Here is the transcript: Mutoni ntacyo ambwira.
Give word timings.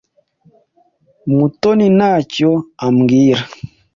Mutoni 1.35 1.85
ntacyo 1.97 2.51
ambwira. 2.85 3.41